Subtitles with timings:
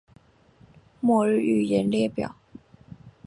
[0.99, 2.33] 末日预言列表